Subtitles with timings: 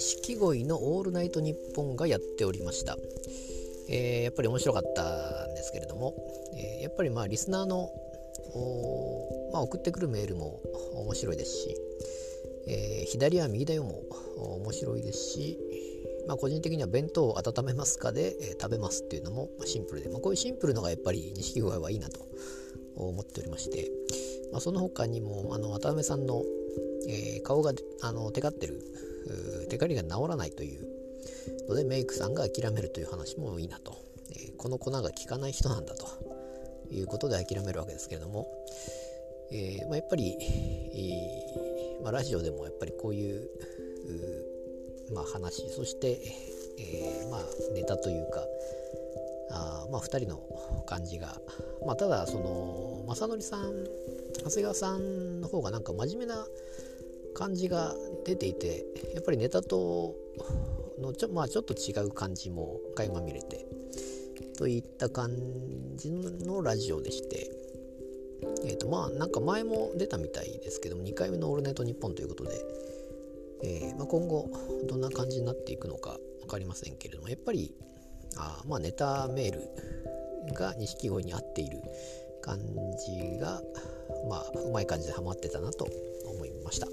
[0.00, 2.98] 錦鯉の「オールナイトニッポン」がやっておりました、
[3.88, 6.14] えー、やっぱり面白かったんですけれども、
[6.56, 7.90] えー、やっぱりまあリスナーの
[9.52, 10.60] まあ、送ってくるメールも
[10.94, 11.76] 面白いですし、
[12.66, 14.02] え、左は右だよも
[14.36, 15.58] 面白いですし、
[16.26, 22.20] まあ、個人的には弁当を温めますかで、え、食べますっていうのもシンプルで、まあ、こういうシンプルのがやっぱり錦鯉はいいなと
[23.08, 23.88] 思っておりまして、
[24.52, 26.42] まあ、その他にもあの渡辺さんの、
[27.08, 28.80] えー、顔があのテカってる
[29.68, 30.86] テカリが治らないという
[31.68, 33.96] のでメイクさんが諦めるという話もいいなと、
[34.30, 36.40] えー、この粉が効かない人なんだと。
[36.92, 38.48] いうことで諦めるわけですけれども、
[39.52, 43.48] えーまあ、やっぱり、えーまあ、ラジオでもやっぱりこういう
[45.14, 46.20] まあ、話そして、
[46.78, 47.40] えーまあ、
[47.74, 48.44] ネタというか
[49.52, 50.40] あまあ、2人の
[50.86, 51.40] 感じが、
[51.84, 53.84] まあ、ただその正則さん
[54.44, 56.46] 長谷川さんの方がなんか真面目な
[57.34, 57.92] 感じが
[58.24, 60.14] 出ていてやっぱりネタと
[61.00, 63.66] のちょ,、まあ、ちょっと違う感じも垣間見れて
[64.56, 65.32] といった感
[65.96, 67.50] じのラジオでして、
[68.64, 72.64] えー、とまあなんか前も出たみたいですけども2回目の「オールナイトニッポン」ということで、
[73.62, 74.48] えー、まあ、今後
[74.86, 77.74] どんな感じになっていくのか分かりませんけれどもやっぱり
[78.36, 81.80] あまあネタメールが錦鯉に合っている
[82.40, 82.58] 感
[83.06, 83.60] じが
[84.28, 85.86] まあうまい感じでハマってたなと
[86.26, 86.88] 思いました。